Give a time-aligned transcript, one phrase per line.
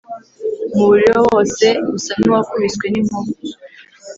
[0.73, 1.65] umubili we wose
[1.95, 3.31] usa n'uwakubiswe n'inkuba!